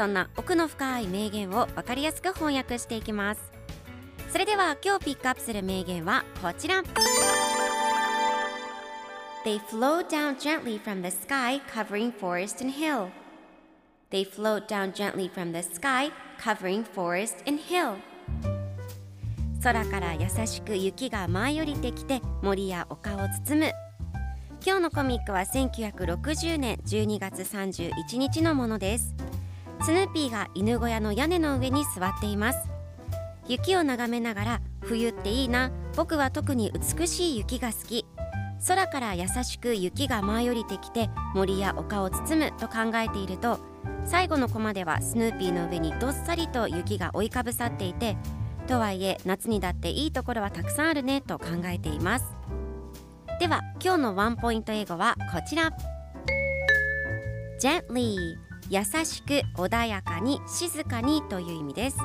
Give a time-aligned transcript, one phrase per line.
[0.00, 3.52] そんな奥の深い名言を分かりやすく翻訳していきます
[4.30, 6.82] それでは今日ピックアップする名言はこちら
[9.44, 13.10] They float down gently from the sky covering forest and hill
[14.10, 16.10] They float down gently from the sky,
[16.42, 17.96] covering forest and hill.
[19.62, 23.72] 空から優しく雪が舞い降りてきて森や丘を包む。
[24.66, 29.19] 今日のコミックは1960年12月31日のものです。
[29.82, 32.58] スヌーピーが犬小屋の屋根の上に座っています。
[33.48, 38.06] 雪を眺めながら冬っていいな、僕は特に美しい雪が好き。
[38.66, 43.58] 空から優しく雪が舞い降りてきて森や丘を包むと考えていると
[44.04, 48.16] 最後のコマではスヌーピーの上にどっさりと雪が覆いかぶさっていて
[48.66, 52.26] とはいえ夏にだっていいところはたくさんあるねと考えています
[53.40, 55.72] では今日のワンポイント英語はこちら
[57.60, 61.98] gently 優しく穏やかに静かにという意味です。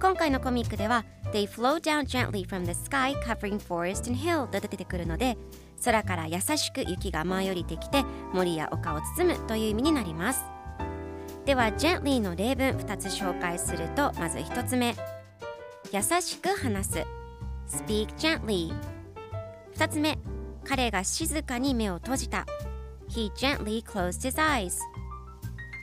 [0.00, 5.36] 今回のコミックでは They flow down gently from the sky covering forest and hill と出てくるので
[5.84, 10.46] 空から優しく雪が舞い降りてきて森や丘を包むという意味になります。
[11.44, 14.96] では gently の例文2つ紹介するとまず1つ目。
[15.92, 17.06] 優しく話す。
[17.68, 18.72] speak gently
[19.76, 20.18] 2つ目。
[20.64, 22.46] 彼が静かに目を閉じた。
[23.10, 24.78] He gently closed his eyes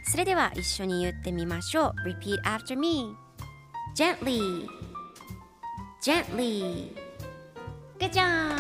[0.07, 3.15] それでは一緒に言ってみましょう Repeat after me
[3.95, 4.67] gently
[6.03, 6.93] gently
[7.99, 8.55] Good job!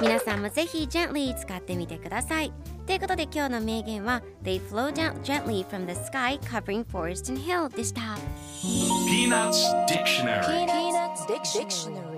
[0.00, 2.52] 皆さんもぜひ gently 使ってみてください
[2.86, 8.18] ということで今日の名言は They flow down gently from the sky covering forest and hill でした
[9.08, 12.13] Peanuts Dictionary Peanuts Dictionary.